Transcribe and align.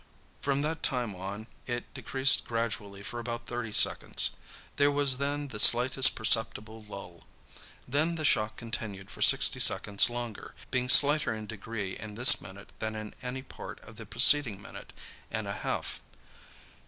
From 0.41 0.63
that 0.63 0.81
time 0.81 1.13
on 1.13 1.45
it 1.67 1.93
decreased 1.93 2.45
gradually 2.45 3.03
for 3.03 3.19
about 3.19 3.45
thirty 3.45 3.71
seconds. 3.71 4.31
There 4.77 4.89
was 4.89 5.19
then 5.19 5.49
the 5.49 5.59
slightest 5.59 6.15
perceptible 6.15 6.83
lull. 6.83 7.25
Then 7.87 8.15
the 8.15 8.25
shock 8.25 8.55
continued 8.57 9.11
for 9.11 9.21
sixty 9.21 9.59
seconds 9.59 10.09
longer, 10.09 10.55
being 10.71 10.89
slighter 10.89 11.35
in 11.35 11.45
degree 11.45 11.95
in 11.99 12.15
this 12.15 12.41
minute 12.41 12.71
than 12.79 12.95
in 12.95 13.13
any 13.21 13.43
part 13.43 13.79
of 13.81 13.97
the 13.97 14.07
preceding 14.07 14.59
minute 14.59 14.91
and 15.29 15.47
a 15.47 15.53
half. 15.53 16.01